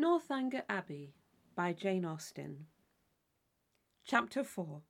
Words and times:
Northanger 0.00 0.62
Abbey 0.66 1.12
by 1.54 1.74
Jane 1.74 2.06
Austen. 2.06 2.64
Chapter 4.02 4.42
4 4.42 4.80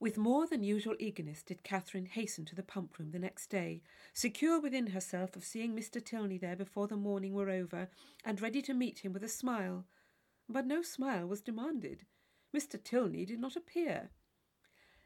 With 0.00 0.18
more 0.18 0.48
than 0.48 0.64
usual 0.64 0.96
eagerness 0.98 1.44
did 1.44 1.62
Catherine 1.62 2.06
hasten 2.06 2.44
to 2.46 2.56
the 2.56 2.64
pump 2.64 2.98
room 2.98 3.12
the 3.12 3.20
next 3.20 3.50
day, 3.50 3.82
secure 4.12 4.60
within 4.60 4.88
herself 4.88 5.36
of 5.36 5.44
seeing 5.44 5.76
Mr. 5.76 6.04
Tilney 6.04 6.38
there 6.38 6.56
before 6.56 6.88
the 6.88 6.96
morning 6.96 7.34
were 7.34 7.50
over, 7.50 7.88
and 8.24 8.42
ready 8.42 8.60
to 8.62 8.74
meet 8.74 9.04
him 9.04 9.12
with 9.12 9.22
a 9.22 9.28
smile. 9.28 9.86
But 10.48 10.66
no 10.66 10.82
smile 10.82 11.28
was 11.28 11.40
demanded. 11.40 12.06
Mr. 12.52 12.82
Tilney 12.82 13.24
did 13.24 13.38
not 13.38 13.54
appear. 13.54 14.10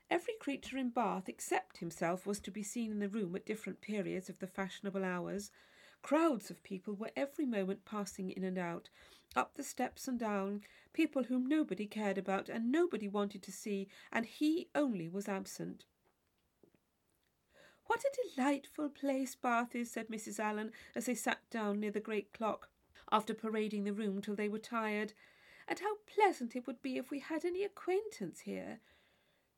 Every 0.09 0.33
creature 0.41 0.79
in 0.79 0.89
Bath 0.89 1.29
except 1.29 1.77
himself 1.77 2.27
was 2.27 2.41
to 2.41 2.51
be 2.51 2.63
seen 2.63 2.91
in 2.91 3.01
the 3.01 3.09
room 3.11 3.37
at 3.37 3.45
different 3.45 3.83
periods 3.83 4.31
of 4.31 4.39
the 4.39 4.47
fashionable 4.47 5.05
hours, 5.05 5.51
Crowds 6.03 6.51
of 6.51 6.63
people 6.63 6.95
were 6.95 7.11
every 7.17 7.45
moment 7.45 7.85
passing 7.85 8.31
in 8.31 8.45
and 8.45 8.59
out, 8.59 8.89
up 9.37 9.55
the 9.55 9.63
steps 9.63 10.09
and 10.09 10.19
down, 10.19 10.63
people 10.93 11.25
whom 11.25 11.47
nobody 11.47 11.87
cared 11.87 12.19
about 12.19 12.49
and 12.49 12.73
nobody 12.73 13.09
wanted 13.09 13.43
to 13.43 13.53
see, 13.53 13.89
and 14.11 14.25
he 14.27 14.69
only 14.75 15.09
was 15.09 15.29
absent. 15.29 15.85
What 17.87 18.05
a 18.05 18.33
delightful 18.37 18.91
place 18.91 19.35
Bath 19.35 19.75
is, 19.75 19.91
said 19.91 20.09
Mrs. 20.09 20.39
Allen, 20.39 20.73
as 20.95 21.07
they 21.07 21.15
sat 21.15 21.41
down 21.51 21.81
near 21.81 21.91
the 21.91 22.01
great 22.01 22.33
clock, 22.33 22.69
after 23.11 23.33
parading 23.33 23.85
the 23.85 23.95
room 23.95 24.21
till 24.21 24.37
they 24.37 24.49
were 24.49 24.59
tired. 24.59 25.15
And 25.67 25.79
how 25.79 25.97
pleasant 26.07 26.55
it 26.55 26.67
would 26.67 26.83
be 26.83 26.99
if 26.99 27.11
we 27.11 27.19
had 27.19 27.45
any 27.45 27.65
acquaintance 27.65 28.41
here. 28.41 28.81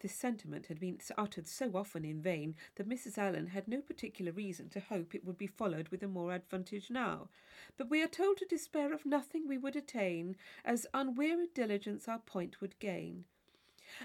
This 0.00 0.14
sentiment 0.14 0.66
had 0.66 0.80
been 0.80 0.98
uttered 1.18 1.46
so 1.46 1.72
often 1.74 2.06
in 2.06 2.22
vain 2.22 2.56
that 2.76 2.88
Mrs. 2.88 3.18
Allen 3.18 3.48
had 3.48 3.68
no 3.68 3.82
particular 3.82 4.32
reason 4.32 4.70
to 4.70 4.80
hope 4.80 5.14
it 5.14 5.26
would 5.26 5.36
be 5.36 5.46
followed 5.46 5.90
with 5.90 6.02
a 6.02 6.08
more 6.08 6.34
advantage 6.34 6.90
now. 6.90 7.28
But 7.76 7.90
we 7.90 8.02
are 8.02 8.08
told 8.08 8.38
to 8.38 8.46
despair 8.46 8.94
of 8.94 9.04
nothing 9.04 9.46
we 9.46 9.58
would 9.58 9.76
attain, 9.76 10.36
as 10.64 10.86
unwearied 10.94 11.52
diligence 11.52 12.08
our 12.08 12.18
point 12.18 12.62
would 12.62 12.78
gain. 12.78 13.26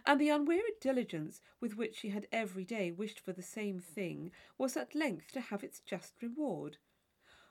And 0.05 0.19
the 0.19 0.29
unwearied 0.29 0.81
diligence 0.81 1.41
with 1.61 1.77
which 1.77 1.95
she 1.95 2.09
had 2.09 2.27
every 2.29 2.65
day 2.65 2.91
wished 2.91 3.21
for 3.21 3.31
the 3.31 3.41
same 3.41 3.79
thing 3.79 4.31
was 4.57 4.75
at 4.75 4.95
length 4.95 5.31
to 5.31 5.39
have 5.39 5.63
its 5.63 5.79
just 5.79 6.21
reward 6.21 6.77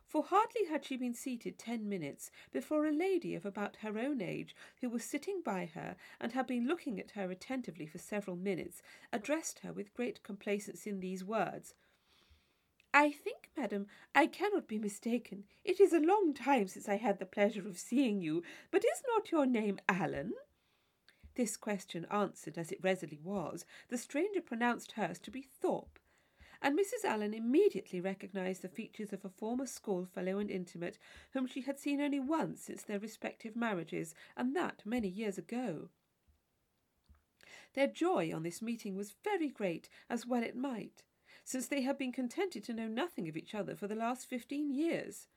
for 0.07 0.25
hardly 0.25 0.67
had 0.67 0.85
she 0.85 0.97
been 0.97 1.15
seated 1.15 1.59
ten 1.59 1.89
minutes 1.89 2.31
before 2.53 2.87
a 2.87 2.93
lady 2.93 3.35
of 3.35 3.45
about 3.45 3.77
her 3.77 3.99
own 3.99 4.21
age, 4.21 4.55
who 4.81 4.89
was 4.89 5.05
sitting 5.05 5.43
by 5.45 5.67
her 5.75 5.97
and 6.21 6.33
had 6.33 6.47
been 6.47 6.67
looking 6.67 7.01
at 7.01 7.13
her 7.13 7.31
attentively 7.31 7.87
for 7.87 7.99
several 7.99 8.37
minutes, 8.37 8.83
addressed 9.13 9.61
her 9.61 9.73
with 9.73 9.95
great 9.95 10.23
complaisance 10.23 10.87
in 10.87 11.01
these 11.01 11.25
words. 11.25 11.75
I 12.93 13.11
think, 13.11 13.51
madam, 13.57 13.89
I 14.15 14.29
cannot 14.29 14.69
be 14.69 14.79
mistaken. 14.79 15.45
It 15.65 15.81
is 15.81 15.93
a 15.93 15.99
long 15.99 16.33
time 16.33 16.69
since 16.69 16.89
I 16.89 16.97
had 16.97 17.19
the 17.19 17.27
pleasure 17.27 17.67
of 17.67 17.77
seeing 17.77 18.21
you, 18.21 18.45
but 18.71 18.85
is 18.85 19.03
not 19.09 19.33
your 19.33 19.47
name 19.47 19.81
Allen? 19.89 20.35
This 21.35 21.57
question 21.57 22.07
answered 22.13 22.57
as 22.57 22.71
it 22.71 22.79
readily 22.85 23.19
was, 23.21 23.65
the 23.89 23.99
stranger 23.99 24.41
pronounced 24.41 24.93
hers 24.93 25.19
to 25.21 25.33
be 25.33 25.43
Thorpe, 25.43 25.99
and 26.65 26.79
Mrs. 26.79 27.05
Allen 27.05 27.35
immediately 27.35 28.01
recognised 28.01 28.63
the 28.63 28.71
features 28.71 29.13
of 29.13 29.23
a 29.23 29.29
former 29.29 29.67
schoolfellow 29.67 30.39
and 30.39 30.51
intimate 30.51 30.99
whom 31.35 31.47
she 31.47 31.61
had 31.61 31.79
seen 31.79 32.01
only 32.01 32.19
once 32.19 32.63
since 32.63 32.83
their 32.83 32.99
respective 32.99 33.55
marriages, 33.55 34.15
and 34.35 34.57
that 34.57 34.81
many 34.83 35.07
years 35.07 35.37
ago. 35.37 35.91
Their 37.75 37.89
joy 37.89 38.33
on 38.35 38.45
this 38.45 38.63
meeting 38.63 38.97
was 38.97 39.15
very 39.23 39.51
great, 39.51 39.91
as 40.09 40.27
well 40.27 40.43
it 40.43 40.57
might, 40.57 41.03
since 41.45 41.67
they 41.67 41.83
had 41.83 41.99
been 41.99 42.13
contented 42.13 42.65
to 42.65 42.73
know 42.73 42.89
nothing 42.89 43.29
of 43.29 43.37
each 43.37 43.55
other 43.55 43.77
for 43.77 43.87
the 43.87 43.95
last 43.95 44.27
fifteen 44.27 44.73
years. 44.73 45.29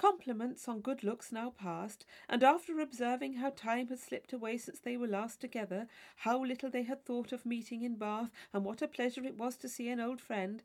Compliments 0.00 0.66
on 0.66 0.80
good 0.80 1.04
looks 1.04 1.30
now 1.30 1.50
passed, 1.50 2.06
and 2.26 2.42
after 2.42 2.80
observing 2.80 3.34
how 3.34 3.50
time 3.50 3.88
had 3.88 3.98
slipped 3.98 4.32
away 4.32 4.56
since 4.56 4.80
they 4.80 4.96
were 4.96 5.06
last 5.06 5.42
together, 5.42 5.86
how 6.16 6.42
little 6.42 6.70
they 6.70 6.84
had 6.84 7.04
thought 7.04 7.32
of 7.32 7.44
meeting 7.44 7.82
in 7.82 7.96
Bath, 7.96 8.30
and 8.54 8.64
what 8.64 8.80
a 8.80 8.88
pleasure 8.88 9.22
it 9.24 9.36
was 9.36 9.58
to 9.58 9.68
see 9.68 9.90
an 9.90 10.00
old 10.00 10.18
friend, 10.18 10.62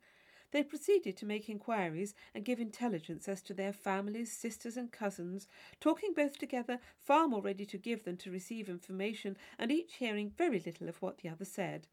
they 0.51 0.63
proceeded 0.63 1.17
to 1.17 1.25
make 1.25 1.49
inquiries 1.49 2.15
and 2.33 2.45
give 2.45 2.61
intelligence 2.61 3.27
as 3.27 3.41
to 3.41 3.53
their 3.53 3.73
families, 3.73 4.31
sisters, 4.31 4.77
and 4.77 4.93
cousins, 4.93 5.49
talking 5.81 6.13
both 6.13 6.37
together, 6.37 6.79
far 6.97 7.27
more 7.27 7.41
ready 7.41 7.65
to 7.65 7.77
give 7.77 8.05
than 8.05 8.15
to 8.15 8.31
receive 8.31 8.69
information, 8.69 9.35
and 9.59 9.69
each 9.69 9.95
hearing 9.95 10.29
very 10.29 10.61
little 10.61 10.87
of 10.87 11.01
what 11.01 11.17
the 11.17 11.27
other 11.27 11.43
said. 11.43 11.87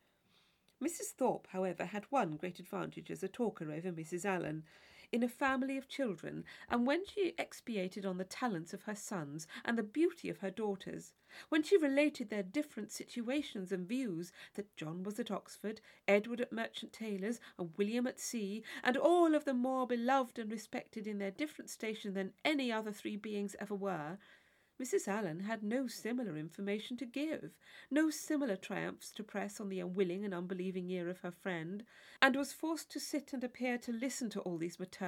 Mrs. 0.80 1.10
Thorpe, 1.18 1.48
however, 1.50 1.86
had 1.86 2.04
one 2.10 2.36
great 2.36 2.60
advantage 2.60 3.10
as 3.10 3.24
a 3.24 3.28
talker 3.28 3.72
over 3.72 3.90
Mrs. 3.90 4.24
Allen 4.24 4.62
in 5.12 5.22
a 5.22 5.28
family 5.28 5.76
of 5.76 5.88
children, 5.88 6.44
and 6.70 6.86
when 6.86 7.04
she 7.04 7.34
expatiated 7.38 8.06
on 8.06 8.16
the 8.16 8.24
talents 8.24 8.72
of 8.72 8.82
her 8.84 8.94
sons 8.94 9.46
and 9.64 9.76
the 9.76 9.82
beauty 9.82 10.30
of 10.30 10.38
her 10.38 10.50
daughters, 10.50 11.12
when 11.50 11.62
she 11.62 11.76
related 11.76 12.30
their 12.30 12.42
different 12.42 12.90
situations 12.90 13.70
and 13.70 13.86
views, 13.86 14.32
that 14.54 14.74
John 14.76 15.02
was 15.02 15.20
at 15.20 15.30
Oxford, 15.30 15.80
Edward 16.08 16.40
at 16.40 16.52
Merchant 16.52 16.92
Taylor's, 16.92 17.40
and 17.58 17.70
William 17.76 18.06
at 18.06 18.18
sea, 18.18 18.62
and 18.82 18.96
all 18.96 19.34
of 19.34 19.44
them 19.44 19.58
more 19.58 19.86
beloved 19.86 20.38
and 20.38 20.50
respected 20.50 21.06
in 21.06 21.18
their 21.18 21.30
different 21.30 21.70
station 21.70 22.14
than 22.14 22.32
any 22.44 22.72
other 22.72 22.92
three 22.92 23.16
beings 23.16 23.54
ever 23.60 23.74
were, 23.74 24.18
Mrs. 24.80 25.06
Allen 25.06 25.40
had 25.40 25.62
no 25.62 25.86
similar 25.86 26.36
information 26.36 26.96
to 26.96 27.06
give, 27.06 27.52
no 27.90 28.10
similar 28.10 28.56
triumphs 28.56 29.10
to 29.12 29.22
press 29.22 29.60
on 29.60 29.68
the 29.68 29.80
unwilling 29.80 30.24
and 30.24 30.32
unbelieving 30.32 30.88
ear 30.90 31.08
of 31.08 31.20
her 31.20 31.30
friend, 31.30 31.84
and 32.20 32.34
was 32.36 32.52
forced 32.52 32.90
to 32.92 33.00
sit 33.00 33.32
and 33.32 33.44
appear 33.44 33.78
to 33.78 33.92
listen 33.92 34.30
to 34.30 34.40
all 34.40 34.58
these 34.58 34.80
maternal 34.80 35.02